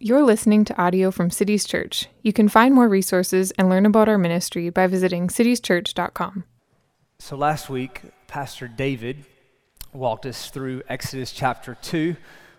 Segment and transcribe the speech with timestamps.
[0.00, 2.06] You're listening to audio from Cities Church.
[2.22, 6.44] You can find more resources and learn about our ministry by visiting citieschurch.com.
[7.18, 9.24] So last week, Pastor David
[9.92, 12.14] walked us through Exodus chapter 2,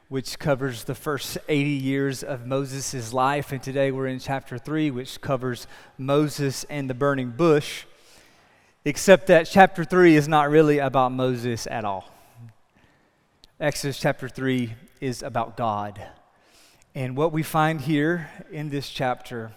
[0.10, 3.54] which covers the first 80 years of Moses' life.
[3.54, 5.66] And today we're in chapter 3, which covers
[5.98, 7.86] Moses and the burning bush.
[8.84, 12.12] Except that chapter 3 is not really about Moses at all.
[13.62, 16.06] Exodus chapter 3 is about God.
[16.96, 19.52] And what we find here in this chapter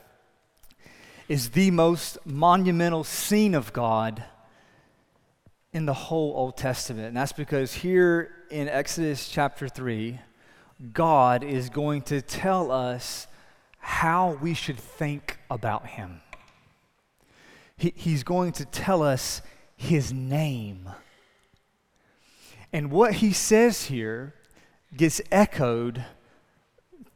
[1.29, 4.23] is the most monumental scene of God
[5.73, 7.09] in the whole Old Testament.
[7.09, 10.21] And that's because here in Exodus chapter 3,
[10.93, 13.27] God is going to tell us
[13.79, 16.21] how we should think about Him.
[17.79, 19.41] He, he's going to tell us
[19.75, 20.87] His name.
[22.75, 24.35] And what He says here
[24.95, 26.05] gets echoed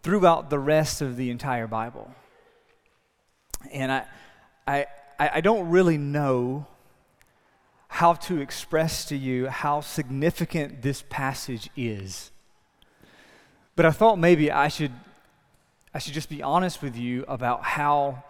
[0.07, 2.09] throughout the rest of the entire Bible.
[3.73, 4.05] And I,
[4.65, 4.87] I,
[5.19, 6.69] I don't really know
[7.89, 12.31] how to express to you how significant this passage is.
[13.75, 14.93] But I thought maybe I should,
[15.93, 18.23] I should just be honest with you about how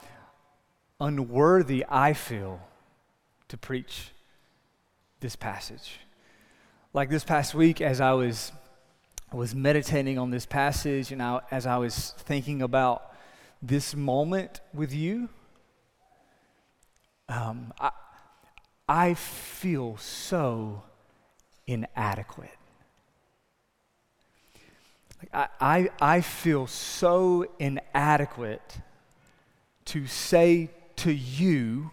[0.99, 2.59] unworthy I feel
[3.49, 4.13] to preach
[5.21, 6.01] this passage.
[6.95, 8.51] Like this past week, as I was
[9.33, 13.13] I was meditating on this passage and I, as I was thinking about
[13.61, 15.29] this moment with you,
[17.29, 17.91] um, I,
[18.89, 20.85] I feel so
[21.67, 22.57] inadequate.
[25.19, 28.79] Like I, I, I feel so inadequate
[29.87, 31.91] to say to you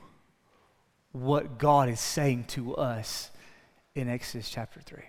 [1.13, 3.31] what God is saying to us
[3.95, 4.99] in Exodus chapter 3.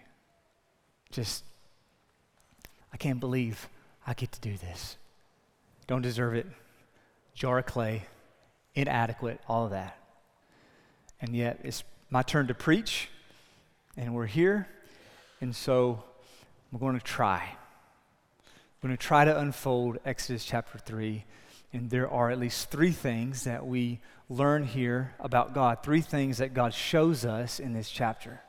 [1.10, 1.44] Just
[2.94, 3.68] I can't believe
[4.06, 4.96] I get to do this.
[5.88, 6.46] Don't deserve it.
[7.34, 8.04] Jar of clay,
[8.76, 9.98] inadequate, all of that.
[11.20, 13.08] And yet, it's my turn to preach,
[13.96, 14.68] and we're here.
[15.40, 16.04] And so,
[16.72, 17.42] I'm going to try.
[17.42, 21.24] I'm going to try to unfold Exodus chapter 3.
[21.72, 23.98] And there are at least three things that we
[24.30, 28.40] learn here about God, three things that God shows us in this chapter.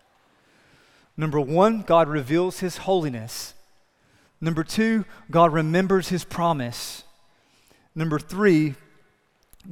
[1.17, 3.54] Number one, God reveals his holiness
[4.45, 7.03] Number two, God remembers his promise.
[7.95, 8.75] Number three,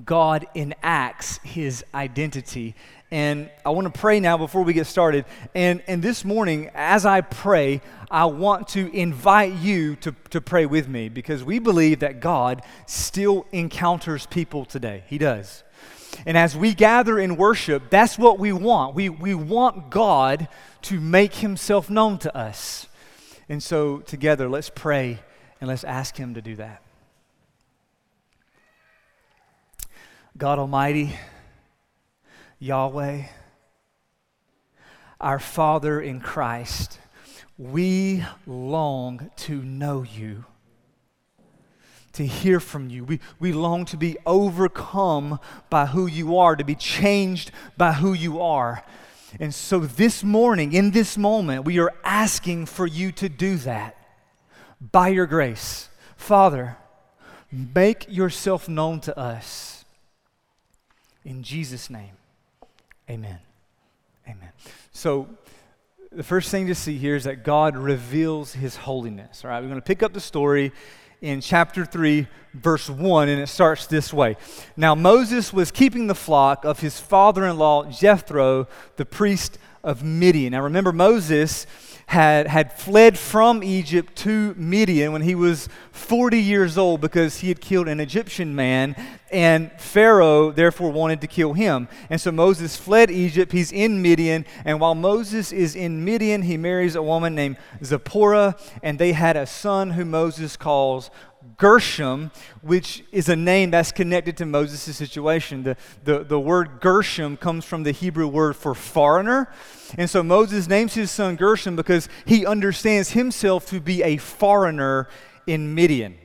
[0.03, 2.73] God enacts his identity.
[3.11, 5.25] And I want to pray now before we get started.
[5.53, 10.65] And, and this morning, as I pray, I want to invite you to, to pray
[10.65, 15.03] with me because we believe that God still encounters people today.
[15.05, 15.63] He does.
[16.25, 18.95] And as we gather in worship, that's what we want.
[18.95, 20.47] We, we want God
[20.83, 22.87] to make himself known to us.
[23.49, 25.19] And so, together, let's pray
[25.59, 26.81] and let's ask Him to do that.
[30.37, 31.15] God Almighty,
[32.59, 33.23] Yahweh,
[35.21, 36.99] our Father in Christ,
[37.57, 40.45] we long to know you,
[42.13, 43.03] to hear from you.
[43.03, 45.39] We, we long to be overcome
[45.69, 48.83] by who you are, to be changed by who you are.
[49.39, 53.97] And so this morning, in this moment, we are asking for you to do that
[54.79, 55.89] by your grace.
[56.15, 56.77] Father,
[57.51, 59.85] make yourself known to us.
[61.25, 62.17] In Jesus' name,
[63.09, 63.39] amen.
[64.27, 64.49] Amen.
[64.91, 65.27] So,
[66.11, 69.43] the first thing to see here is that God reveals his holiness.
[69.43, 70.71] All right, we're going to pick up the story
[71.23, 74.35] in chapter 3, verse 1, and it starts this way.
[74.75, 78.67] Now, Moses was keeping the flock of his father in law, Jethro,
[78.97, 80.51] the priest of Midian.
[80.51, 81.65] Now, remember, Moses
[82.07, 87.47] had, had fled from Egypt to Midian when he was 40 years old because he
[87.47, 88.95] had killed an Egyptian man,
[89.31, 91.87] and Pharaoh therefore wanted to kill him.
[92.09, 93.51] And so Moses fled Egypt.
[93.51, 98.55] He's in Midian, and while Moses is in Midian, he marries a woman named Zipporah,
[98.81, 101.09] and they had a son who Moses calls
[101.57, 102.31] Gershom,
[102.61, 105.63] which is a name that's connected to Moses' situation.
[105.63, 109.51] The, the, the word Gershom comes from the Hebrew word for foreigner.
[109.97, 115.07] And so Moses names his son Gershom because he understands himself to be a foreigner
[115.45, 116.17] in Midian.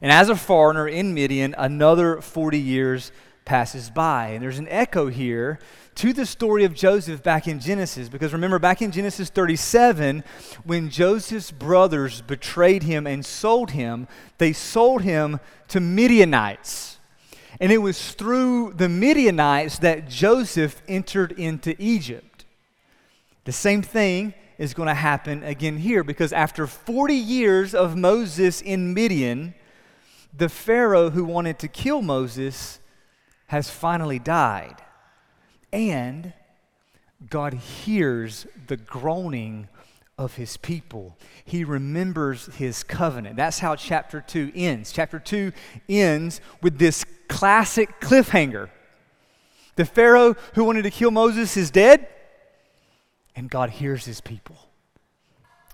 [0.00, 3.12] And as a foreigner in Midian, another 40 years
[3.44, 4.28] passes by.
[4.28, 5.58] And there's an echo here
[5.96, 8.08] to the story of Joseph back in Genesis.
[8.08, 10.24] Because remember, back in Genesis 37,
[10.64, 14.08] when Joseph's brothers betrayed him and sold him,
[14.38, 16.98] they sold him to Midianites.
[17.60, 22.44] And it was through the Midianites that Joseph entered into Egypt.
[23.44, 28.60] The same thing is going to happen again here because after 40 years of Moses
[28.60, 29.54] in Midian,
[30.36, 32.80] the Pharaoh who wanted to kill Moses
[33.46, 34.76] has finally died.
[35.74, 36.32] And
[37.28, 39.68] God hears the groaning
[40.16, 41.16] of his people.
[41.44, 43.34] He remembers his covenant.
[43.34, 44.92] That's how chapter 2 ends.
[44.92, 45.50] Chapter 2
[45.88, 48.70] ends with this classic cliffhanger.
[49.74, 52.06] The Pharaoh who wanted to kill Moses is dead,
[53.34, 54.56] and God hears his people.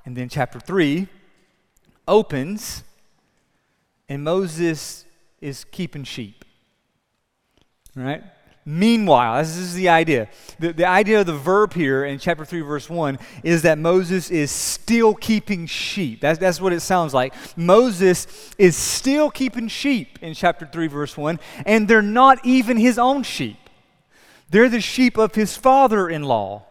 [0.07, 1.09] And then chapter 3
[2.09, 2.85] opens,
[4.09, 5.05] and Moses
[5.43, 6.47] is keeping sheep.
[7.95, 8.23] Right?
[8.71, 10.29] Meanwhile, this is the idea.
[10.61, 14.31] The, the idea of the verb here in chapter 3, verse 1 is that Moses
[14.31, 16.21] is still keeping sheep.
[16.21, 17.35] That's, that's what it sounds like.
[17.57, 18.29] Moses
[18.59, 23.25] is still keeping sheep in chapter 3, verse 1, and they're not even his own
[23.25, 23.59] sheep.
[24.51, 26.63] They're the sheep of his father in law.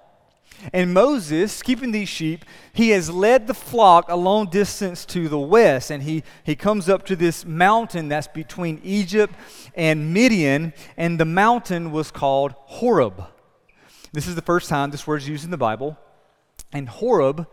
[0.73, 5.39] And Moses, keeping these sheep, he has led the flock a long distance to the
[5.39, 5.89] west.
[5.89, 9.33] And he, he comes up to this mountain that's between Egypt
[9.75, 10.73] and Midian.
[10.97, 13.23] And the mountain was called Horeb.
[14.11, 15.97] This is the first time this word is used in the Bible.
[16.73, 17.47] And Horeb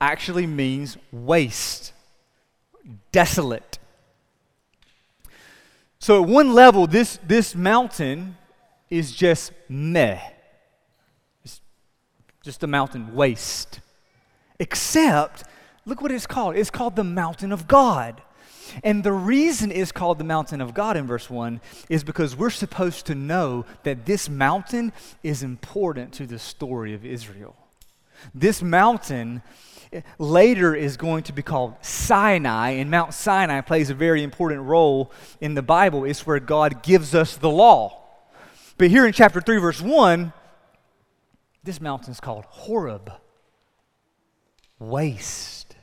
[0.00, 1.92] actually means waste,
[3.12, 3.78] desolate.
[5.98, 8.36] So, at one level, this, this mountain
[8.90, 10.31] is just meh
[12.42, 13.80] just a mountain waste.
[14.58, 15.44] Except,
[15.86, 16.56] look what it's called.
[16.56, 18.20] It's called the mountain of God.
[18.82, 22.50] And the reason it's called the mountain of God in verse 1 is because we're
[22.50, 24.92] supposed to know that this mountain
[25.22, 27.56] is important to the story of Israel.
[28.34, 29.42] This mountain
[29.92, 34.62] eh, later is going to be called Sinai, and Mount Sinai plays a very important
[34.62, 36.04] role in the Bible.
[36.04, 37.98] It's where God gives us the law.
[38.78, 40.32] But here in chapter 3, verse 1,
[41.64, 43.12] this mountain is called Horeb,
[44.78, 45.76] waste.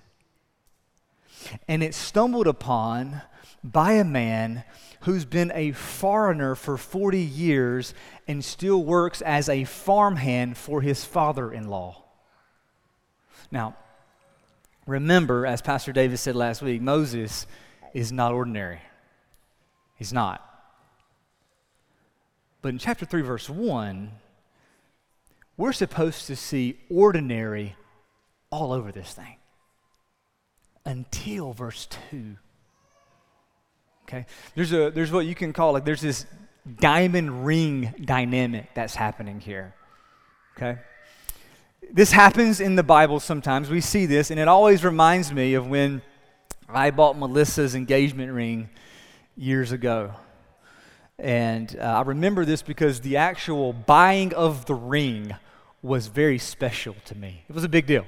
[1.68, 3.22] And it's stumbled upon
[3.64, 4.64] by a man
[5.02, 7.94] who's been a foreigner for 40 years
[8.28, 12.04] and still works as a farmhand for his father in law.
[13.52, 13.76] Now,
[14.86, 17.48] remember, as Pastor Davis said last week, Moses
[17.94, 18.81] is not ordinary.
[19.96, 20.46] He's not.
[22.62, 24.12] But in chapter 3, verse 1,
[25.60, 27.76] we're supposed to see ordinary
[28.50, 29.36] all over this thing
[30.86, 32.38] until verse 2.
[34.08, 34.26] Okay?
[34.56, 36.26] There's, a, there's what you can call like there's this
[36.80, 39.76] diamond ring dynamic that's happening here.
[40.56, 40.80] Okay?
[41.92, 43.70] This happens in the Bible sometimes.
[43.70, 46.02] We see this, and it always reminds me of when
[46.70, 48.70] I bought Melissa's engagement ring
[49.36, 50.14] years ago.
[51.18, 55.36] And uh, I remember this because the actual buying of the ring
[55.81, 57.44] was very special to me.
[57.50, 58.06] It was a big deal.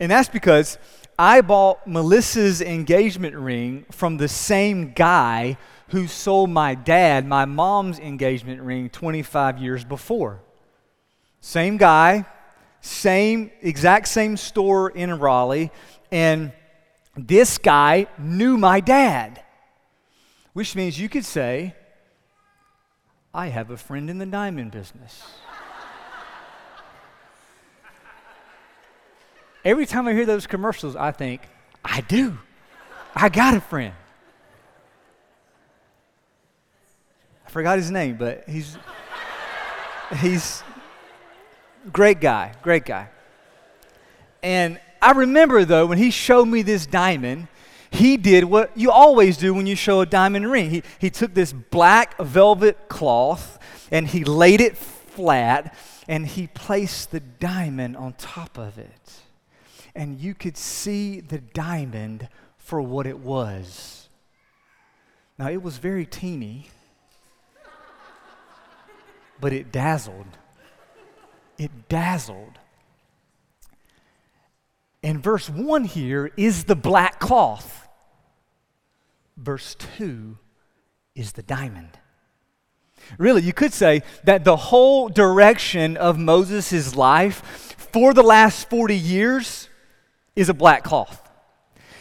[0.00, 0.78] And that's because
[1.18, 5.56] I bought Melissa's engagement ring from the same guy
[5.88, 10.40] who sold my dad my mom's engagement ring 25 years before.
[11.40, 12.24] Same guy,
[12.80, 15.70] same exact same store in Raleigh,
[16.10, 16.52] and
[17.16, 19.42] this guy knew my dad.
[20.54, 21.74] Which means you could say,
[23.34, 25.22] I have a friend in the diamond business.
[29.64, 31.42] Every time I hear those commercials, I think,
[31.84, 32.36] I do.
[33.14, 33.94] I got a friend.
[37.46, 38.76] I forgot his name, but he's
[40.16, 40.62] he's
[41.92, 43.08] great guy, great guy.
[44.42, 47.46] And I remember though when he showed me this diamond,
[47.90, 50.70] he did what you always do when you show a diamond ring.
[50.70, 53.58] He, he took this black velvet cloth
[53.92, 55.76] and he laid it flat
[56.08, 59.21] and he placed the diamond on top of it
[59.94, 64.08] and you could see the diamond for what it was.
[65.38, 66.70] Now, it was very teeny,
[69.40, 70.38] but it dazzled.
[71.58, 72.58] It dazzled.
[75.02, 77.88] And verse 1 here is the black cloth.
[79.36, 80.38] Verse 2
[81.14, 81.98] is the diamond.
[83.18, 87.42] Really, you could say that the whole direction of Moses' life
[87.92, 89.68] for the last 40 years
[90.34, 91.28] is a black cloth.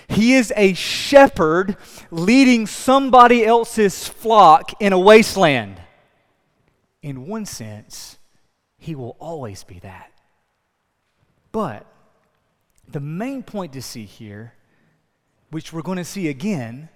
[0.07, 1.77] He is a shepherd
[2.09, 5.81] leading somebody else's flock in a wasteland.
[7.01, 8.17] In one sense,
[8.77, 10.11] he will always be that.
[11.51, 11.85] But
[12.87, 14.53] the main point to see here,
[15.49, 16.89] which we're going to see again,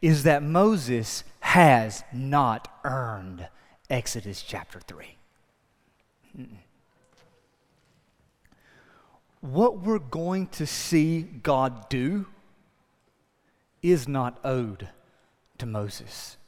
[0.00, 3.48] is that Moses has not earned
[3.90, 5.16] Exodus chapter 3.
[6.38, 6.63] Mm-mm
[9.44, 12.24] what we're going to see God do
[13.82, 14.88] is not owed
[15.58, 16.38] to Moses.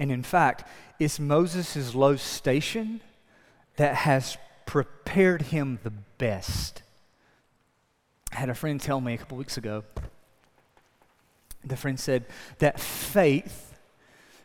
[0.00, 0.68] And in fact,
[0.98, 3.00] it's Moses' low station
[3.76, 6.82] that has prepared him the best.
[8.32, 9.84] I had a friend tell me a couple weeks ago.
[11.64, 12.24] The friend said
[12.58, 13.78] that faith,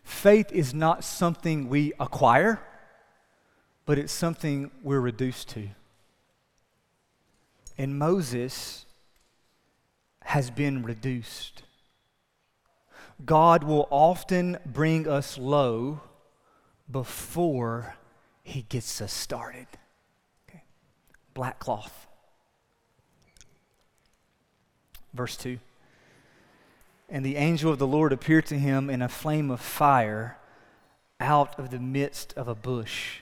[0.03, 2.61] faith is not something we acquire,
[3.87, 5.69] but it's something we're reduced to.
[7.77, 8.85] And Moses
[10.23, 11.63] has been reduced.
[13.25, 16.01] God will often bring us low
[16.89, 17.95] before
[18.43, 19.67] he gets us started.
[20.49, 20.63] Okay.
[21.33, 22.07] Black cloth.
[25.13, 25.59] Verse 2.
[27.09, 30.37] And the angel of the Lord appeared to him in a flame of fire
[31.19, 33.21] out of the midst of a bush.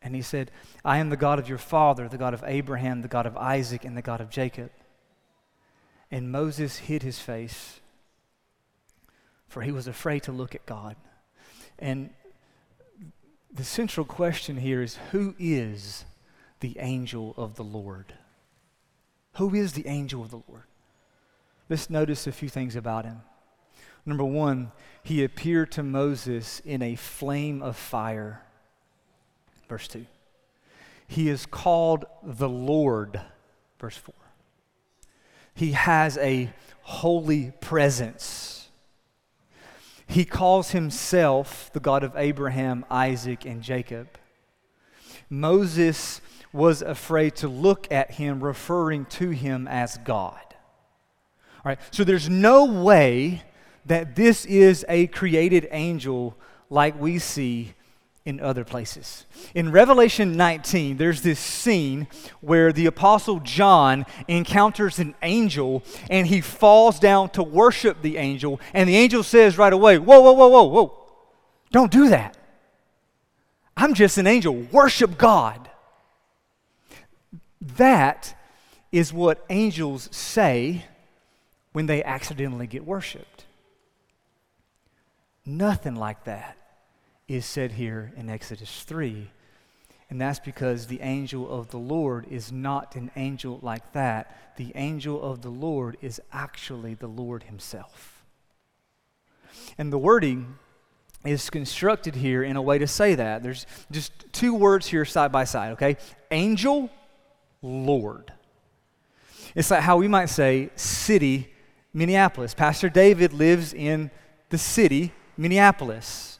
[0.00, 0.50] And he said,
[0.84, 3.84] I am the God of your father, the God of Abraham, the God of Isaac,
[3.84, 4.70] and the God of Jacob.
[6.10, 7.80] And Moses hid his face,
[9.48, 10.96] for he was afraid to look at God.
[11.78, 12.10] And
[13.52, 16.04] the central question here is who is
[16.60, 18.14] the angel of the Lord?
[19.34, 20.64] Who is the angel of the Lord?
[21.68, 23.22] Let's notice a few things about him.
[24.06, 28.42] Number one, he appeared to Moses in a flame of fire.
[29.68, 30.06] Verse 2.
[31.06, 33.20] He is called the Lord.
[33.78, 34.14] Verse 4.
[35.54, 38.68] He has a holy presence.
[40.06, 44.08] He calls himself the God of Abraham, Isaac, and Jacob.
[45.28, 46.20] Moses
[46.52, 50.40] was afraid to look at him, referring to him as God.
[51.56, 53.42] All right, so there's no way
[53.84, 56.36] that this is a created angel
[56.70, 57.74] like we see
[58.28, 59.24] in other places.
[59.54, 62.06] In Revelation 19, there's this scene
[62.42, 68.60] where the Apostle John encounters an angel and he falls down to worship the angel,
[68.74, 71.06] and the angel says right away, Whoa, whoa, whoa, whoa, whoa,
[71.72, 72.36] don't do that.
[73.78, 74.54] I'm just an angel.
[74.72, 75.70] Worship God.
[77.78, 78.34] That
[78.92, 80.84] is what angels say
[81.72, 83.44] when they accidentally get worshiped.
[85.46, 86.57] Nothing like that
[87.28, 89.30] is said here in Exodus 3.
[90.10, 94.54] And that's because the angel of the Lord is not an angel like that.
[94.56, 98.24] The angel of the Lord is actually the Lord himself.
[99.76, 100.54] And the wording
[101.24, 103.42] is constructed here in a way to say that.
[103.42, 105.98] There's just two words here side by side, okay?
[106.30, 106.88] Angel,
[107.60, 108.32] Lord.
[109.54, 111.52] It's like how we might say city,
[111.92, 112.54] Minneapolis.
[112.54, 114.10] Pastor David lives in
[114.48, 116.37] the city, Minneapolis.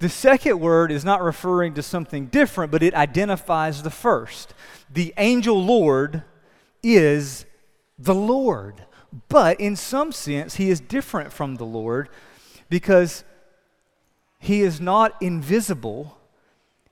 [0.00, 4.54] The second word is not referring to something different, but it identifies the first.
[4.90, 6.22] The angel Lord
[6.82, 7.44] is
[7.98, 8.86] the Lord.
[9.28, 12.08] But in some sense, he is different from the Lord
[12.70, 13.24] because
[14.38, 16.16] he is not invisible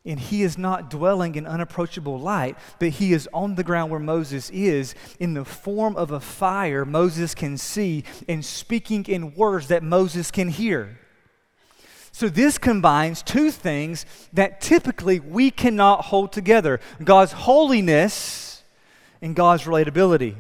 [0.05, 4.01] and he is not dwelling in unapproachable light, but he is on the ground where
[4.01, 9.69] Moses is in the form of a fire Moses can see and speaking in words
[9.69, 10.99] that Moses can hear.
[12.13, 18.63] So, this combines two things that typically we cannot hold together God's holiness
[19.23, 20.37] and God's relatability.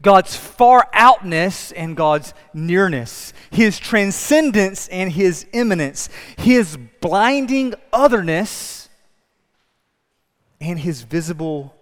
[0.00, 8.88] God's far outness and God's nearness, His transcendence and His immanence, His blinding otherness
[10.60, 11.74] and His visible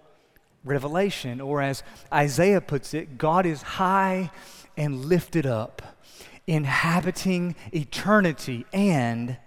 [0.63, 1.39] revelation.
[1.41, 4.31] Or as Isaiah puts it, God is high
[4.75, 5.96] and lifted up
[6.47, 9.37] inhabiting eternity, and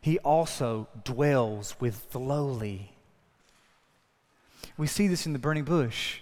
[0.00, 2.92] he also dwells with the lowly.
[4.78, 6.20] We see this in the burning bush.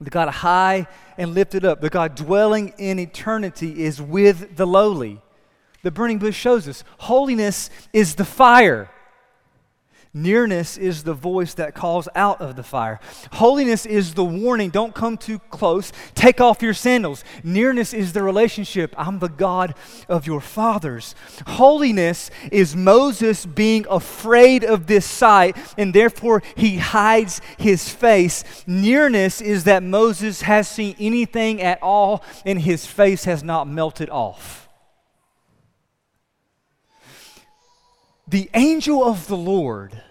[0.00, 5.20] The God high and lifted up, the God dwelling in eternity is with the lowly.
[5.82, 8.90] The burning bush shows us holiness is the fire.
[10.16, 13.00] Nearness is the voice that calls out of the fire.
[13.32, 17.24] Holiness is the warning don't come too close, take off your sandals.
[17.42, 19.74] Nearness is the relationship I'm the God
[20.08, 21.16] of your fathers.
[21.48, 28.44] Holiness is Moses being afraid of this sight, and therefore he hides his face.
[28.68, 34.10] Nearness is that Moses has seen anything at all, and his face has not melted
[34.10, 34.63] off.
[38.26, 40.02] The angel of the Lord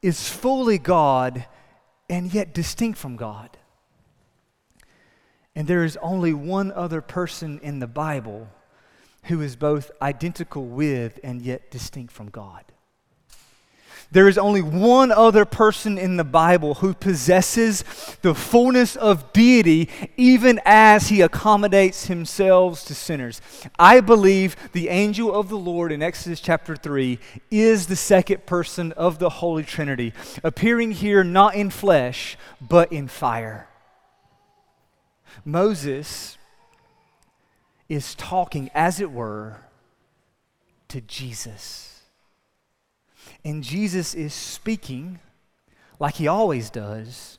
[0.00, 1.46] is fully God
[2.08, 3.56] and yet distinct from God.
[5.54, 8.48] And there is only one other person in the Bible
[9.24, 12.64] who is both identical with and yet distinct from God.
[14.12, 17.82] There is only one other person in the Bible who possesses
[18.20, 19.88] the fullness of deity
[20.18, 23.40] even as he accommodates himself to sinners.
[23.78, 27.18] I believe the angel of the Lord in Exodus chapter 3
[27.50, 30.12] is the second person of the Holy Trinity,
[30.44, 33.66] appearing here not in flesh, but in fire.
[35.42, 36.36] Moses
[37.88, 39.62] is talking, as it were,
[40.88, 41.91] to Jesus.
[43.44, 45.18] And Jesus is speaking,
[45.98, 47.38] like he always does,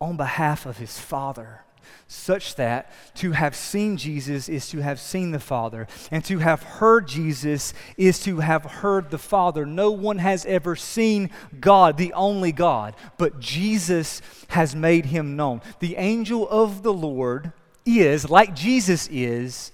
[0.00, 1.60] on behalf of his Father,
[2.08, 6.62] such that to have seen Jesus is to have seen the Father, and to have
[6.62, 9.64] heard Jesus is to have heard the Father.
[9.64, 15.62] No one has ever seen God, the only God, but Jesus has made him known.
[15.80, 17.52] The angel of the Lord
[17.86, 19.72] is, like Jesus is,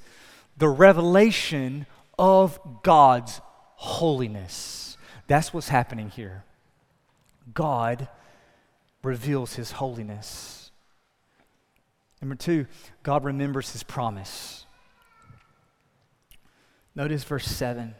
[0.56, 1.86] the revelation
[2.18, 3.40] of God's
[3.76, 4.87] holiness.
[5.28, 6.42] That's what's happening here.
[7.54, 8.08] God
[9.02, 10.72] reveals his holiness.
[12.20, 12.66] Number two,
[13.02, 14.66] God remembers his promise.
[16.94, 17.94] Notice verse 7.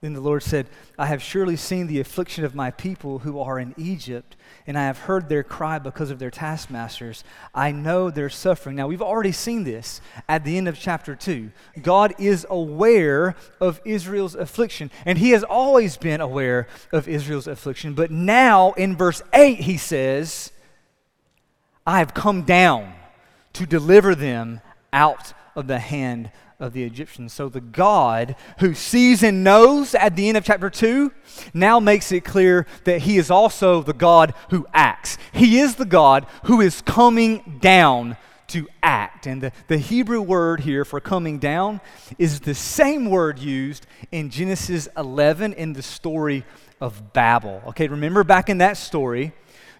[0.00, 3.58] Then the Lord said, I have surely seen the affliction of my people who are
[3.58, 7.24] in Egypt, and I have heard their cry because of their taskmasters.
[7.52, 8.76] I know their suffering.
[8.76, 11.50] Now, we've already seen this at the end of chapter 2.
[11.82, 17.94] God is aware of Israel's affliction, and He has always been aware of Israel's affliction.
[17.94, 20.52] But now, in verse 8, He says,
[21.84, 22.92] I have come down
[23.54, 24.60] to deliver them
[24.92, 27.32] out of the hand of the Egyptians.
[27.32, 31.12] So the God who sees and knows at the end of chapter 2
[31.54, 35.18] now makes it clear that he is also the God who acts.
[35.32, 38.16] He is the God who is coming down
[38.48, 39.26] to act.
[39.26, 41.80] And the, the Hebrew word here for coming down
[42.18, 46.44] is the same word used in Genesis 11 in the story
[46.80, 47.62] of Babel.
[47.68, 49.32] Okay, remember back in that story,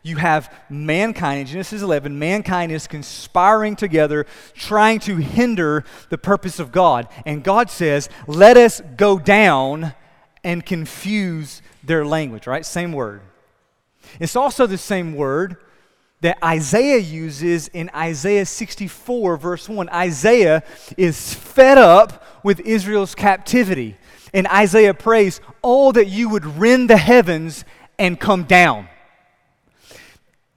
[0.09, 6.59] you have mankind, in Genesis 11, mankind is conspiring together, trying to hinder the purpose
[6.59, 7.09] of God.
[7.27, 9.95] And God says, let us go down
[10.43, 12.65] and confuse their language, right?
[12.65, 13.21] Same word.
[14.19, 15.57] It's also the same word
[16.21, 19.89] that Isaiah uses in Isaiah 64, verse 1.
[19.91, 20.65] Isaiah
[20.97, 23.97] is fed up with Israel's captivity.
[24.35, 27.65] And Isaiah prays, Oh, that you would rend the heavens
[27.99, 28.89] and come down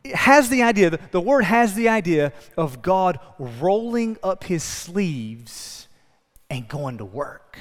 [0.03, 4.63] it has the idea, the, the word has the idea of God rolling up his
[4.63, 5.87] sleeves
[6.49, 7.59] and going to work.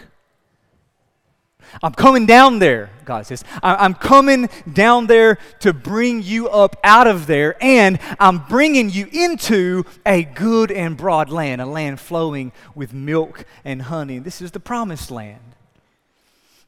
[1.83, 3.44] I'm coming down there, God says.
[3.62, 9.07] I'm coming down there to bring you up out of there, and I'm bringing you
[9.12, 14.18] into a good and broad land, a land flowing with milk and honey.
[14.18, 15.55] This is the promised land.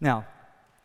[0.00, 0.26] Now,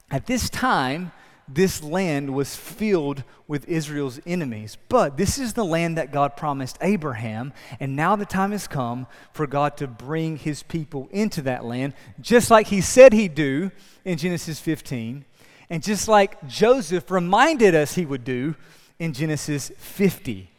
[0.10, 1.12] at this time,
[1.48, 4.78] this land was filled with Israel's enemies.
[4.90, 9.08] But this is the land that God promised Abraham, and now the time has come
[9.32, 13.72] for God to bring his people into that land, just like he said he'd do
[14.04, 15.24] in Genesis 15,
[15.70, 18.56] and just like Joseph reminded us he would do
[19.00, 20.50] in Genesis 50.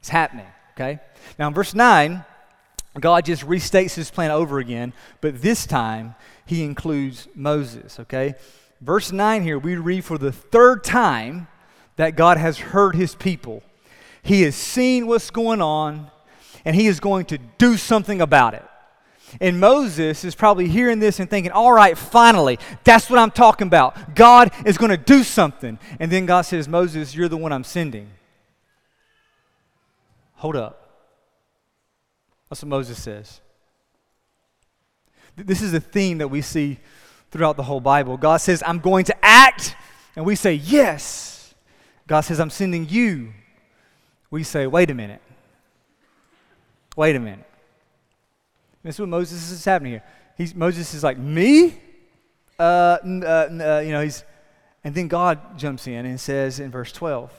[0.00, 1.00] It's happening, okay?
[1.38, 2.24] Now, in verse 9,
[3.00, 8.34] God just restates his plan over again, but this time he includes Moses, okay?
[8.82, 11.46] Verse 9 here, we read for the third time
[11.96, 13.62] that God has heard his people.
[14.22, 16.10] He has seen what's going on,
[16.64, 18.64] and he is going to do something about it.
[19.40, 23.66] And Moses is probably hearing this and thinking, all right, finally, that's what I'm talking
[23.66, 24.14] about.
[24.14, 25.78] God is going to do something.
[25.98, 28.10] And then God says, Moses, you're the one I'm sending.
[30.34, 30.78] Hold up.
[32.50, 33.40] That's what Moses says.
[35.34, 36.78] This is a theme that we see
[37.32, 38.16] throughout the whole Bible.
[38.16, 39.74] God says, I'm going to act.
[40.14, 41.54] And we say, Yes.
[42.06, 43.32] God says, I'm sending you.
[44.30, 45.22] We say, Wait a minute.
[46.94, 47.48] Wait a minute.
[48.84, 50.02] This is what Moses is happening here.
[50.36, 51.74] He's, Moses is like, Me?
[52.58, 54.24] Uh, uh, uh, you know, he's,
[54.84, 57.32] And then God jumps in and says in verse 12,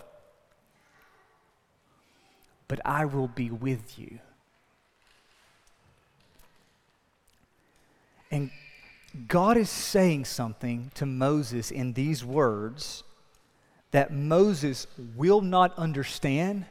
[2.67, 4.17] But I will be with you.
[8.31, 8.49] And
[9.27, 13.03] God is saying something to Moses in these words
[13.91, 16.65] that Moses will not understand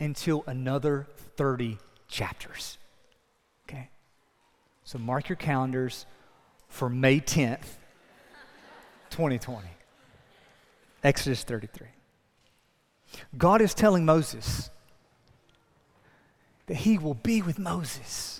[0.00, 1.06] until another
[1.36, 1.78] 30
[2.08, 2.76] chapters.
[3.68, 3.88] Okay?
[4.82, 6.06] So mark your calendars
[6.68, 7.76] for May 10th,
[9.10, 9.68] 2020.
[11.02, 11.86] Exodus 33.
[13.36, 14.70] God is telling Moses
[16.66, 18.39] that he will be with Moses.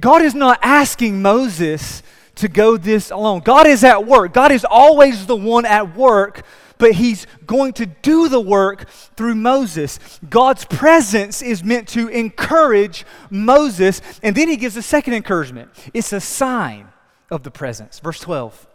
[0.00, 2.02] God is not asking Moses
[2.36, 3.40] to go this alone.
[3.40, 4.32] God is at work.
[4.32, 6.42] God is always the one at work,
[6.78, 9.98] but he's going to do the work through Moses.
[10.28, 15.70] God's presence is meant to encourage Moses, and then he gives a second encouragement.
[15.92, 16.88] It's a sign
[17.30, 17.98] of the presence.
[17.98, 18.66] Verse 12.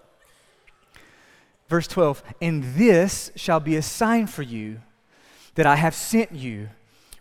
[1.69, 4.81] Verse 12, and this shall be a sign for you
[5.55, 6.69] that I have sent you.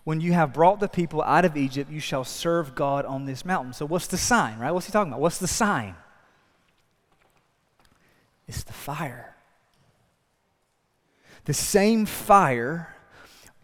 [0.05, 3.45] When you have brought the people out of Egypt, you shall serve God on this
[3.45, 3.73] mountain.
[3.73, 4.73] So, what's the sign, right?
[4.73, 5.21] What's he talking about?
[5.21, 5.95] What's the sign?
[8.49, 9.37] It's the fire.
[11.45, 12.95] The same fire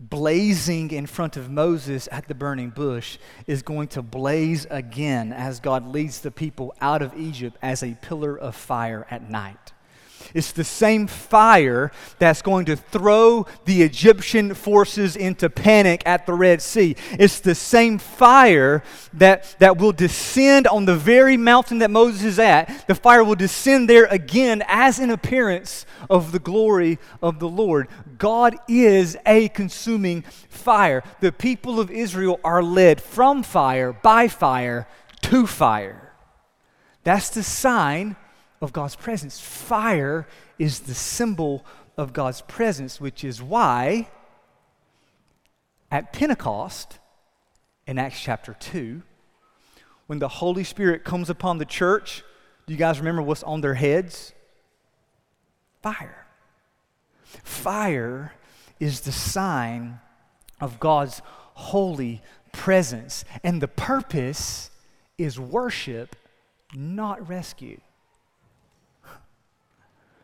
[0.01, 5.59] blazing in front of Moses at the burning bush is going to blaze again as
[5.59, 9.73] God leads the people out of Egypt as a pillar of fire at night.
[10.35, 16.35] It's the same fire that's going to throw the Egyptian forces into panic at the
[16.35, 16.97] Red Sea.
[17.13, 18.83] It's the same fire
[19.15, 22.87] that, that will descend on the very mountain that Moses is at.
[22.87, 27.89] The fire will descend there again as an appearance of the glory of the Lord.
[28.19, 31.03] God is a consuming fire.
[31.21, 34.87] The people of Israel are led from fire, by fire,
[35.23, 36.13] to fire.
[37.05, 38.17] That's the sign
[38.61, 39.39] of God's presence.
[39.41, 40.27] Fire
[40.59, 41.65] is the symbol
[41.97, 44.09] of God's presence, which is why
[45.91, 46.99] at Pentecost,
[47.87, 49.03] in Acts chapter 2,
[50.07, 52.23] when the Holy Spirit comes upon the church,
[52.67, 54.33] do you guys remember what's on their heads?
[55.83, 56.27] Fire.
[57.25, 58.35] Fire
[58.79, 60.01] is the sign
[60.61, 61.23] of God's
[61.55, 64.71] holy presence, and the purpose
[65.17, 66.17] is worship,
[66.75, 67.81] not rescue.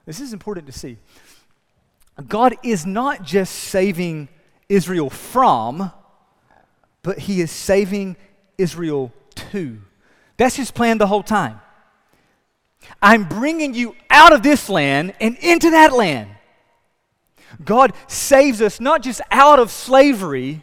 [0.06, 0.98] This is important to see.
[2.28, 4.28] God is not just saving
[4.68, 5.90] Israel from,
[7.02, 8.16] but He is saving
[8.56, 9.12] Israel
[9.50, 9.80] to.
[10.36, 11.60] That's His plan the whole time.
[13.00, 16.30] I'm bringing you out of this land and into that land.
[17.64, 20.62] God saves us not just out of slavery,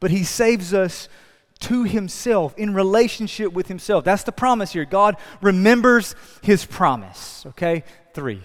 [0.00, 1.08] but He saves us
[1.58, 4.04] to Himself, in relationship with Himself.
[4.04, 4.84] That's the promise here.
[4.84, 7.44] God remembers His promise.
[7.46, 7.84] Okay?
[8.12, 8.42] Three.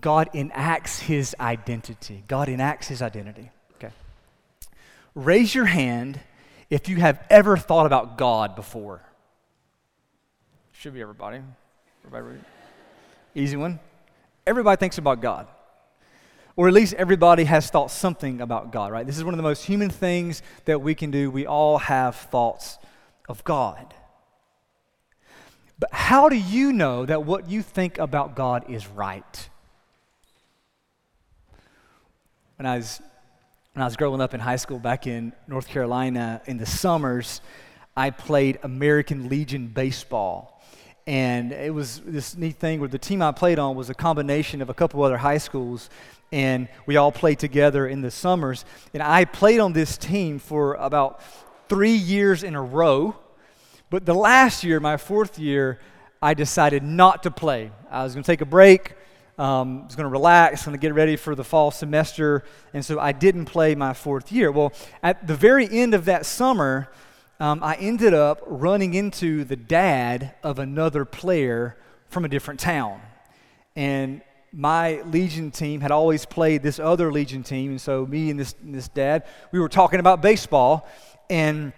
[0.00, 2.24] God enacts his identity.
[2.26, 3.50] God enacts his identity.
[3.76, 3.92] Okay.
[5.14, 6.20] Raise your hand
[6.70, 9.02] if you have ever thought about God before.
[10.72, 11.40] Should be everybody.
[12.06, 12.40] Everybody
[13.34, 13.78] Easy one.
[14.46, 15.46] Everybody thinks about God.
[16.56, 19.06] Or at least everybody has thought something about God, right?
[19.06, 21.30] This is one of the most human things that we can do.
[21.30, 22.78] We all have thoughts
[23.28, 23.94] of God.
[25.78, 29.48] But how do you know that what you think about God is right?
[32.62, 33.02] When I was
[33.72, 37.40] when I was growing up in high school back in North Carolina in the summers,
[37.96, 40.62] I played American Legion baseball.
[41.04, 44.62] And it was this neat thing where the team I played on was a combination
[44.62, 45.90] of a couple other high schools,
[46.30, 48.64] and we all played together in the summers.
[48.94, 51.20] And I played on this team for about
[51.68, 53.16] three years in a row.
[53.90, 55.80] But the last year, my fourth year,
[56.20, 57.72] I decided not to play.
[57.90, 58.94] I was going to take a break.
[59.38, 63.00] Um, was going to relax, going to get ready for the fall semester, and so
[63.00, 64.52] I didn't play my fourth year.
[64.52, 66.90] Well, at the very end of that summer,
[67.40, 71.76] um, I ended up running into the dad of another player
[72.08, 73.00] from a different town.
[73.74, 74.20] And
[74.52, 78.54] my Legion team had always played this other Legion team, and so me and this,
[78.62, 80.86] and this dad, we were talking about baseball,
[81.30, 81.72] and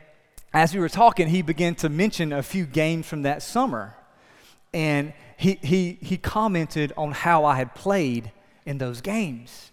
[0.53, 3.97] as we were talking, he began to mention a few games from that summer.
[4.75, 8.33] And he, he, he commented on how I had played
[8.67, 9.71] in those games.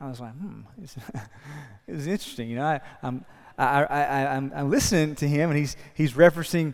[0.00, 2.48] I was like, hmm, it was interesting.
[2.48, 3.24] You know, I, I'm,
[3.58, 6.72] I, I, I'm, I'm listening to him, and he's, he's referencing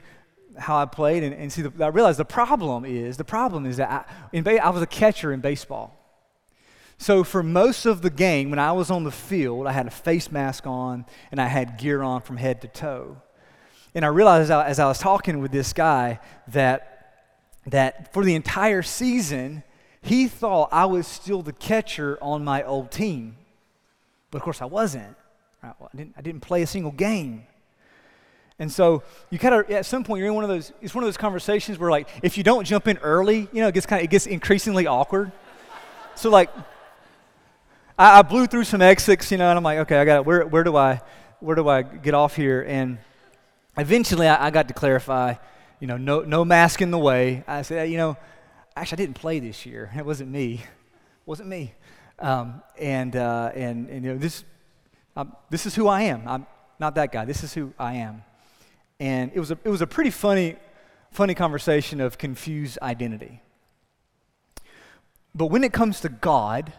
[0.59, 1.25] how I played.
[1.25, 4.47] And, and see, the, I realized the problem is the problem is that I, in,
[4.47, 5.95] I was a catcher in baseball.
[6.99, 9.91] So for most of the game, when I was on the field, I had a
[9.91, 13.21] face mask on and I had gear on from head to toe.
[13.95, 16.96] And I realized as I, as I was talking with this guy that
[17.67, 19.63] that for the entire season,
[20.03, 23.37] he thought I was still the catcher on my old team.
[24.31, 25.17] But of course, I wasn't.
[25.63, 25.75] Right?
[25.79, 27.47] Well, I, didn't, I didn't play a single game.
[28.59, 31.05] And so you kind of, at some point, you're in one of those, it's one
[31.05, 33.85] of those conversations where, like, if you don't jump in early, you know, it gets
[33.85, 35.31] kind of, it gets increasingly awkward.
[36.15, 36.51] So, like,
[37.99, 40.25] I, I, blew through some exits, you know, and I'm like, okay, I got.
[40.25, 41.01] Where, where do I,
[41.41, 42.63] where do I get off here?
[42.67, 42.99] And
[43.77, 45.35] eventually I, I got to clarify,
[45.81, 47.45] you know, no, no mask in the way.
[47.47, 48.17] I said, you know,
[48.77, 49.91] actually, I didn't play this year.
[49.97, 50.55] It wasn't me.
[50.55, 51.75] It wasn't me.
[52.19, 54.45] Um, and, uh, and, and, you know, this,
[55.17, 56.27] um, this is who I am.
[56.27, 56.47] I'm
[56.79, 57.25] not that guy.
[57.25, 58.23] This is who I am.
[58.99, 60.57] And it was a, it was a pretty funny,
[61.11, 63.43] funny conversation of confused identity.
[65.35, 66.73] But when it comes to God,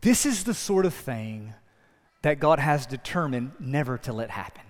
[0.00, 1.54] this is the sort of thing
[2.22, 4.62] that God has determined never to let happen.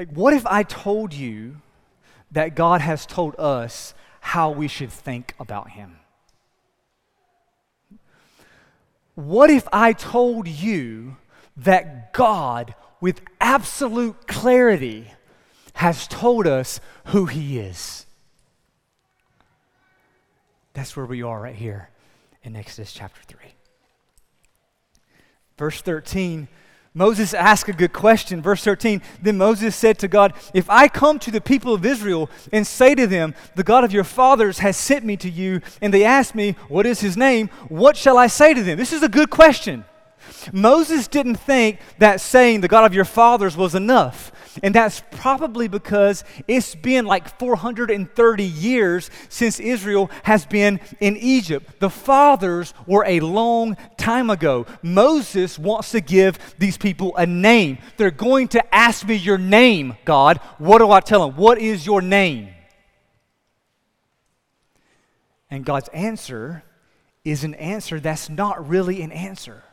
[0.00, 1.60] Like, what if I told you
[2.30, 5.96] that God has told us how we should think about Him?
[9.14, 11.18] What if I told you
[11.54, 15.12] that God, with absolute clarity,
[15.74, 18.06] has told us who He is?
[20.72, 21.90] That's where we are right here
[22.42, 23.38] in Exodus chapter 3.
[25.58, 26.48] Verse 13
[26.92, 28.42] Moses asked a good question.
[28.42, 32.28] Verse 13 Then Moses said to God, If I come to the people of Israel
[32.52, 35.94] and say to them, The God of your fathers has sent me to you, and
[35.94, 37.48] they ask me, What is his name?
[37.68, 38.76] What shall I say to them?
[38.76, 39.84] This is a good question.
[40.52, 44.32] Moses didn't think that saying the God of your fathers was enough.
[44.62, 51.78] And that's probably because it's been like 430 years since Israel has been in Egypt.
[51.78, 54.66] The fathers were a long time ago.
[54.82, 57.78] Moses wants to give these people a name.
[57.96, 60.38] They're going to ask me your name, God.
[60.58, 61.36] What do I tell them?
[61.36, 62.48] What is your name?
[65.50, 66.62] And God's answer
[67.24, 69.64] is an answer that's not really an answer.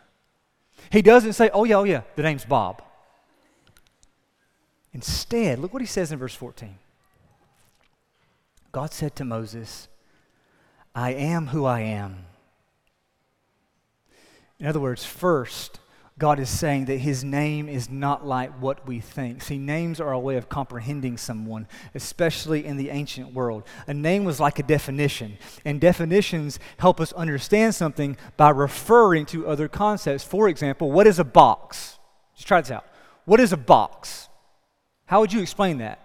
[0.90, 2.82] He doesn't say, oh, yeah, oh, yeah, the name's Bob.
[4.94, 6.78] Instead, look what he says in verse 14.
[8.72, 9.88] God said to Moses,
[10.96, 12.26] I am who I am.
[14.60, 15.80] In other words, first,
[16.20, 19.44] God is saying that his name is not like what we think.
[19.44, 23.64] See, names are a way of comprehending someone, especially in the ancient world.
[23.86, 29.48] A name was like a definition, and definitions help us understand something by referring to
[29.48, 30.24] other concepts.
[30.24, 32.00] For example, what is a box?
[32.36, 32.86] Just try this out.
[33.26, 34.30] What is a box?
[35.06, 36.00] How would you explain that?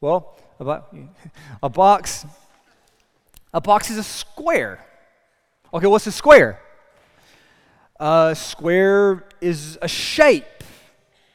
[0.00, 2.24] Well, a box
[3.56, 4.84] a box is a square.
[5.72, 6.60] Okay, what's a square?
[7.98, 10.44] A square is a shape.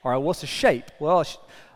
[0.03, 0.85] All right, what's a shape?
[0.99, 1.25] Well,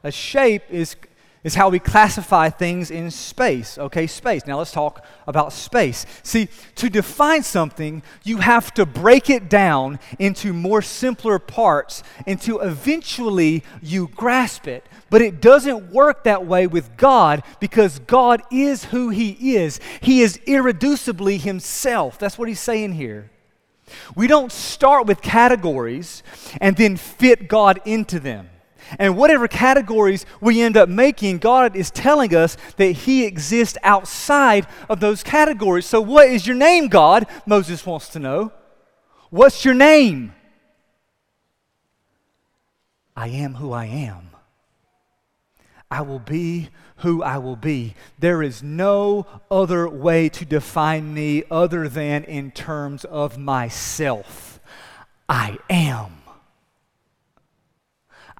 [0.03, 0.95] a shape is,
[1.43, 3.77] is how we classify things in space.
[3.77, 4.45] Okay, space.
[4.45, 6.05] Now let's talk about space.
[6.21, 12.59] See, to define something, you have to break it down into more simpler parts until
[12.59, 14.85] eventually you grasp it.
[15.09, 19.79] But it doesn't work that way with God because God is who He is.
[20.01, 22.19] He is irreducibly Himself.
[22.19, 23.31] That's what He's saying here.
[24.15, 26.23] We don't start with categories
[26.59, 28.49] and then fit God into them.
[28.99, 34.67] And whatever categories we end up making, God is telling us that He exists outside
[34.89, 35.85] of those categories.
[35.85, 37.25] So, what is your name, God?
[37.45, 38.51] Moses wants to know.
[39.31, 40.35] What's your name?
[43.15, 44.34] I am who I am.
[45.89, 47.95] I will be who I will be.
[48.19, 54.59] There is no other way to define me other than in terms of myself.
[55.27, 56.17] I am.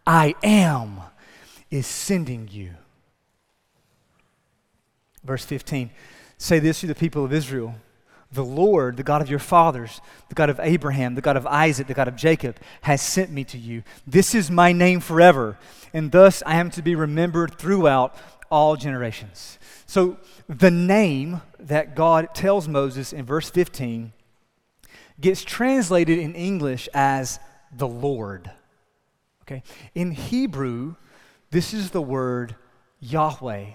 [0.05, 1.01] I am
[1.71, 2.71] is sending you.
[5.23, 5.89] Verse 15
[6.37, 7.75] say this to the people of Israel
[8.35, 11.87] the Lord, the God of your fathers, the God of Abraham, the God of Isaac,
[11.87, 13.83] the God of Jacob, has sent me to you.
[14.05, 15.57] This is my name forever,
[15.93, 18.15] and thus I am to be remembered throughout
[18.51, 19.57] all generations.
[19.87, 20.17] So
[20.47, 24.11] the name that God tells Moses in verse 15
[25.19, 27.39] gets translated in English as
[27.71, 28.51] the Lord.
[29.43, 29.63] Okay?
[29.93, 30.95] In Hebrew,
[31.51, 32.55] this is the word
[32.99, 33.67] Yahweh.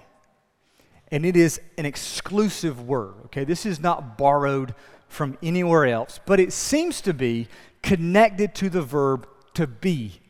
[1.11, 3.15] And it is an exclusive word.
[3.25, 3.43] Okay?
[3.43, 4.73] This is not borrowed
[5.07, 7.47] from anywhere else, but it seems to be
[7.83, 10.21] connected to the verb to be.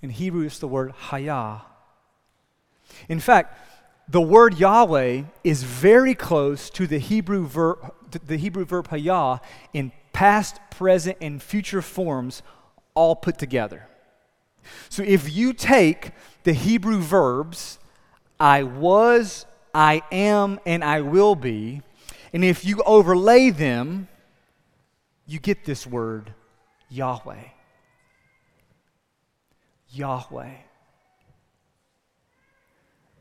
[0.00, 1.62] In Hebrew, it's the word hayah.
[3.08, 3.58] In fact,
[4.08, 7.92] the word Yahweh is very close to the Hebrew verb,
[8.26, 9.40] the Hebrew verb hayah
[9.74, 12.42] in past, present, and future forms
[12.94, 13.86] all put together.
[14.88, 16.12] So if you take
[16.44, 17.78] the Hebrew verbs
[18.40, 19.46] I was,
[19.78, 21.82] I am, and I will be.
[22.32, 24.08] And if you overlay them,
[25.24, 26.34] you get this word,
[26.90, 27.44] Yahweh.
[29.90, 30.54] Yahweh.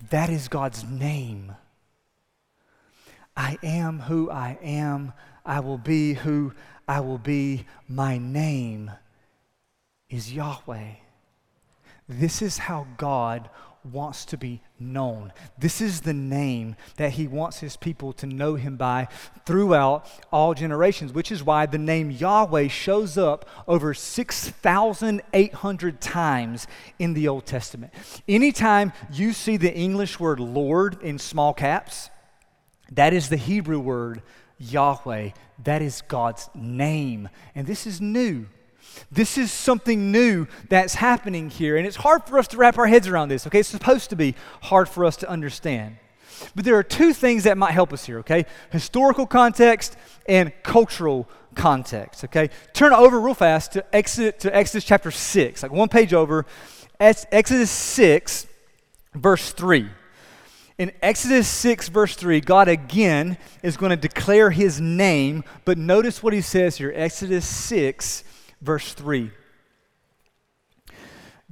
[0.10, 1.54] That is God's name.
[3.36, 5.14] I am who I am.
[5.46, 6.54] I will be who
[6.88, 7.68] I will be.
[7.88, 8.90] My name
[10.10, 10.94] is Yahweh.
[12.10, 13.48] This is how God
[13.92, 15.34] wants to be known.
[15.58, 19.08] This is the name that he wants his people to know him by
[19.46, 26.68] throughout all generations, which is why the name Yahweh shows up over 6,800 times
[27.00, 27.94] in the Old Testament.
[28.28, 32.10] Anytime you see the English word Lord in small caps,
[32.92, 34.22] that is the Hebrew word
[34.60, 35.32] Yahweh.
[35.64, 37.30] That is God's name.
[37.56, 38.48] And this is new.
[39.12, 42.88] This is something new that's happening here, and it's hard for us to wrap our
[42.88, 43.60] heads around this, okay?
[43.60, 45.98] It's supposed to be hard for us to understand.
[46.56, 48.46] But there are two things that might help us here, okay?
[48.72, 52.50] Historical context and cultural context, okay?
[52.74, 56.46] Turn over real fast to Exodus, to Exodus chapter 6, like one page over,
[57.00, 58.48] Exodus 6,
[59.14, 59.90] verse 3.
[60.78, 66.22] In Exodus 6, verse 3, God again is going to declare his name, but notice
[66.22, 68.24] what he says here Exodus 6,
[68.62, 69.32] verse 3.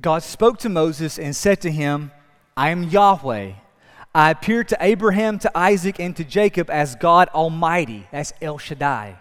[0.01, 2.11] God spoke to Moses and said to him,
[2.57, 3.53] I am Yahweh.
[4.13, 8.07] I appeared to Abraham, to Isaac, and to Jacob as God Almighty.
[8.11, 9.19] That's El Shaddai.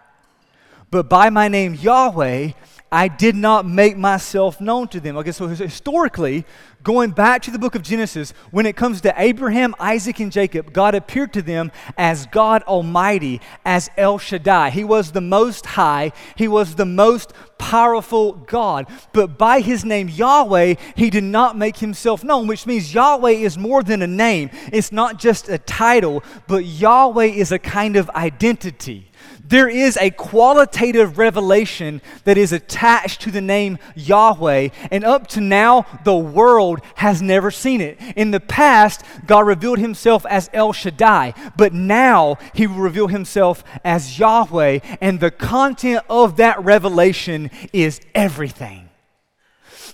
[0.91, 2.53] But by my name Yahweh,
[2.95, 5.17] I did not make myself known to them.
[5.17, 6.45] Okay, so historically,
[6.85, 10.73] going back to the book of Genesis, when it comes to Abraham, Isaac, and Jacob,
[10.73, 14.71] God appeared to them as God Almighty, as El Shaddai.
[14.71, 18.87] He was the most high, He was the most powerful God.
[19.13, 23.59] But by His name Yahweh, He did not make Himself known, which means Yahweh is
[23.59, 24.51] more than a name.
[24.73, 29.11] It's not just a title, but Yahweh is a kind of identity.
[29.47, 35.41] There is a qualitative revelation that is attached to the name Yahweh, and up to
[35.43, 38.01] now, the world has never seen it.
[38.17, 43.63] In the past, God revealed himself as El Shaddai, but now he will reveal himself
[43.85, 48.89] as Yahweh, and the content of that revelation is everything.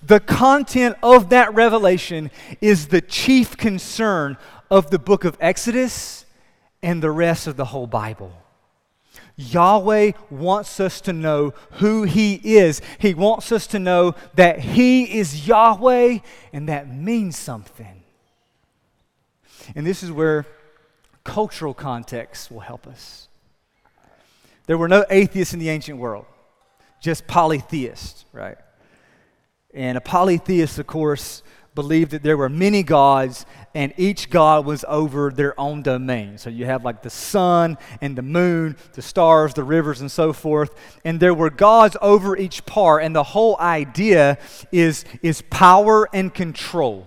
[0.06, 4.38] The content of that revelation is the chief concern
[4.70, 6.24] of the book of Exodus
[6.82, 8.32] and the rest of the whole Bible.
[9.40, 12.82] Yahweh wants us to know who He is.
[12.98, 16.18] He wants us to know that He is Yahweh,
[16.52, 18.02] and that means something.
[19.74, 20.46] And this is where
[21.24, 23.28] cultural context will help us.
[24.66, 26.26] There were no atheists in the ancient world,
[27.00, 28.58] just polytheists, right?
[29.72, 31.42] And a polytheist, of course,
[31.74, 36.38] believed that there were many gods and each god was over their own domain.
[36.38, 40.32] So you have like the sun and the moon, the stars, the rivers, and so
[40.32, 40.74] forth.
[41.04, 43.04] And there were gods over each part.
[43.04, 44.38] And the whole idea
[44.72, 47.06] is, is power and control.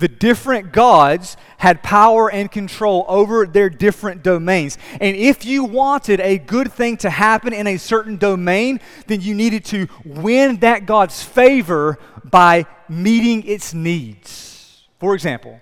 [0.00, 4.78] The different gods had power and control over their different domains.
[4.98, 9.34] And if you wanted a good thing to happen in a certain domain, then you
[9.34, 14.88] needed to win that God's favor by meeting its needs.
[14.98, 15.60] For example,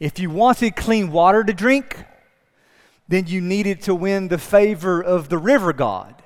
[0.00, 2.06] if you wanted clean water to drink,
[3.06, 6.22] then you needed to win the favor of the river god,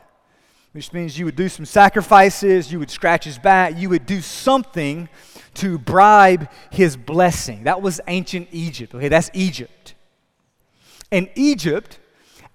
[0.71, 4.21] which means you would do some sacrifices, you would scratch his back, you would do
[4.21, 5.09] something
[5.59, 7.65] to bribe his blessing.
[7.65, 8.95] That was ancient Egypt.
[8.95, 9.95] Okay, that's Egypt.
[11.11, 11.99] And Egypt,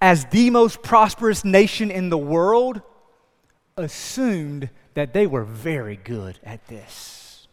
[0.02, 2.82] as the most prosperous nation in the world,
[3.78, 7.48] assumed that they were very good at this.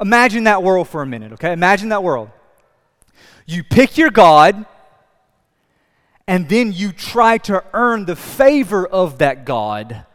[0.00, 1.52] Imagine that world for a minute, okay?
[1.52, 2.30] Imagine that world.
[3.46, 4.64] You pick your God,
[6.26, 10.06] and then you try to earn the favor of that God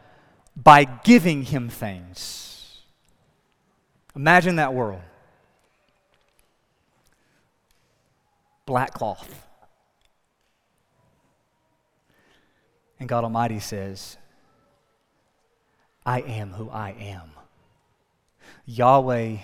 [0.56, 2.47] by giving him things.
[4.18, 5.00] Imagine that world.
[8.66, 9.46] Black cloth.
[12.98, 14.16] And God Almighty says,
[16.04, 17.30] I am who I am.
[18.66, 19.36] Yahweh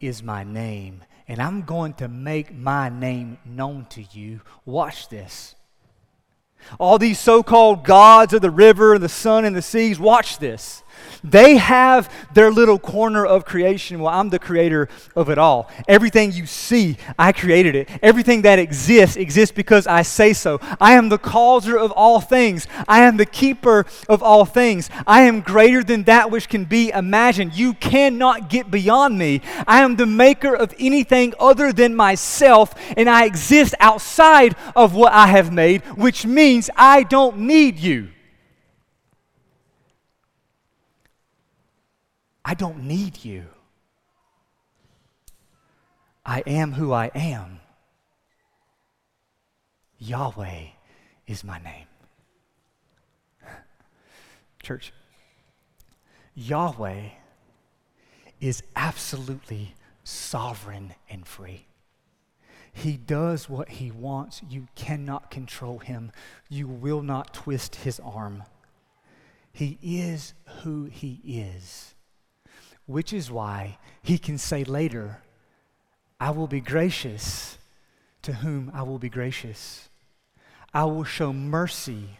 [0.00, 4.40] is my name, and I'm going to make my name known to you.
[4.64, 5.54] Watch this.
[6.78, 10.38] All these so called gods of the river and the sun and the seas, watch
[10.38, 10.82] this.
[11.24, 14.00] They have their little corner of creation.
[14.00, 15.70] Well, I'm the creator of it all.
[15.88, 17.88] Everything you see, I created it.
[18.02, 20.60] Everything that exists exists because I say so.
[20.78, 22.66] I am the causer of all things.
[22.86, 24.90] I am the keeper of all things.
[25.06, 27.54] I am greater than that which can be imagined.
[27.54, 29.40] You cannot get beyond me.
[29.66, 35.14] I am the maker of anything other than myself, and I exist outside of what
[35.14, 38.10] I have made, which means I don't need you.
[42.44, 43.46] I don't need you.
[46.26, 47.60] I am who I am.
[49.98, 50.66] Yahweh
[51.26, 51.86] is my name.
[54.62, 54.92] Church,
[56.34, 57.10] Yahweh
[58.40, 61.66] is absolutely sovereign and free.
[62.72, 64.42] He does what he wants.
[64.50, 66.12] You cannot control him.
[66.50, 68.42] You will not twist his arm.
[69.52, 71.93] He is who he is
[72.86, 75.22] which is why he can say later,
[76.20, 77.58] I will be gracious
[78.22, 79.88] to whom I will be gracious.
[80.72, 82.18] I will show mercy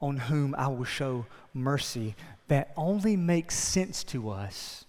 [0.00, 2.14] on whom I will show mercy.
[2.48, 4.84] That only makes sense to us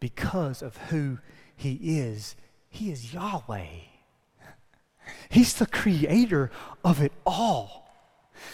[0.00, 1.18] because of who
[1.56, 2.36] he is.
[2.68, 3.66] He is Yahweh.
[5.28, 6.50] He's the creator
[6.84, 7.87] of it all.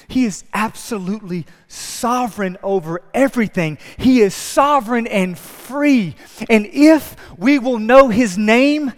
[0.09, 3.79] He is absolutely sovereign over everything.
[3.97, 6.17] He is sovereign and free.
[6.49, 8.93] And if we will know His name,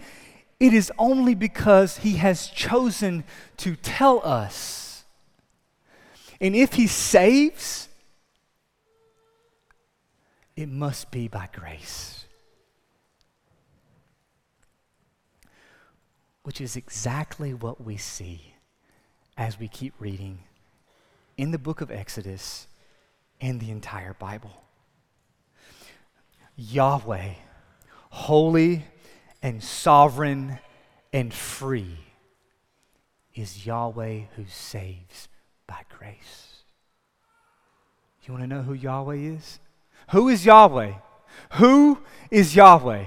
[0.59, 3.23] it is only because He has chosen
[3.57, 5.05] to tell us.
[6.41, 7.87] And if He saves,
[10.55, 12.25] it must be by grace.
[16.43, 18.53] Which is exactly what we see
[19.37, 20.39] as we keep reading
[21.37, 22.67] in the book of Exodus
[23.39, 24.63] and the entire Bible.
[26.55, 27.33] Yahweh,
[28.09, 28.85] holy
[29.43, 30.59] and sovereign
[31.13, 31.99] and free,
[33.35, 35.29] is Yahweh who saves
[35.67, 36.63] by grace.
[38.25, 39.59] You want to know who Yahweh is?
[40.11, 40.93] Who is Yahweh?
[41.53, 41.99] Who
[42.31, 43.05] is Yahweh?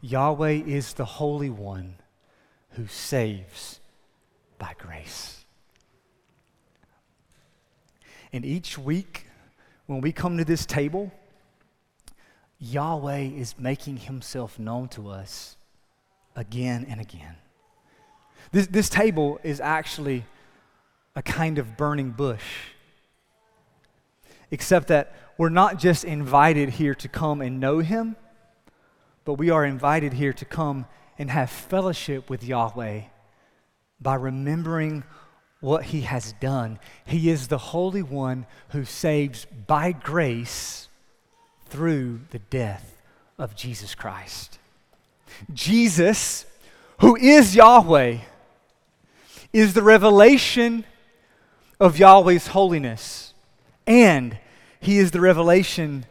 [0.00, 1.96] Yahweh is the Holy One
[2.72, 3.80] who saves
[4.58, 5.37] by grace.
[8.32, 9.26] And each week,
[9.86, 11.10] when we come to this table,
[12.58, 15.56] Yahweh is making himself known to us
[16.36, 17.36] again and again.
[18.52, 20.24] This, this table is actually
[21.14, 22.44] a kind of burning bush,
[24.50, 28.16] except that we're not just invited here to come and know him,
[29.24, 30.86] but we are invited here to come
[31.18, 33.02] and have fellowship with Yahweh
[34.00, 35.04] by remembering
[35.60, 36.78] what he has done.
[37.04, 40.88] He is the Holy One who saves by grace
[41.66, 42.96] through the death
[43.38, 44.58] of Jesus Christ.
[45.52, 46.46] Jesus,
[47.00, 48.18] who is Yahweh,
[49.52, 50.84] is the revelation
[51.80, 53.34] of Yahweh's holiness,
[53.86, 54.38] and
[54.80, 56.06] he is the revelation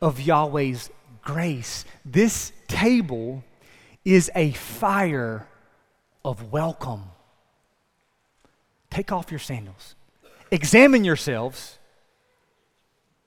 [0.00, 0.90] of Yahweh's
[1.22, 1.84] grace.
[2.04, 3.44] This table
[4.04, 5.46] is a fire
[6.24, 7.11] of welcome
[8.92, 9.94] Take off your sandals.
[10.50, 11.78] Examine yourselves,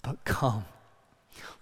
[0.03, 0.65] but come.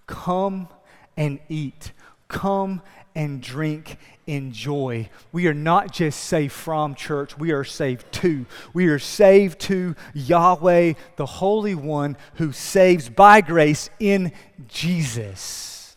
[0.08, 0.68] Come
[1.16, 1.93] and eat.
[2.28, 2.82] Come
[3.16, 3.95] and drink
[4.28, 5.10] in joy.
[5.32, 8.45] We are not just saved from church, we are saved to.
[8.74, 14.34] We are saved to Yahweh, the Holy One who saves by grace in
[14.68, 15.95] Jesus,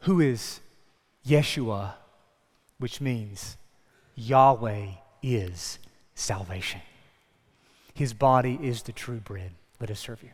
[0.00, 0.58] who is
[1.24, 1.92] Yeshua,
[2.78, 3.58] which means
[4.16, 4.86] Yahweh
[5.22, 5.78] is
[6.14, 6.80] salvation.
[7.94, 9.52] His body is the true bread.
[9.80, 10.30] Let us serve you.